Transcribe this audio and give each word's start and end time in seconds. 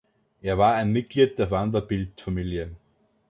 Er 0.41 0.57
war 0.57 0.73
ein 0.73 0.91
Mitglied 0.91 1.37
der 1.37 1.51
Vanderbilt-Familie. 1.51 2.71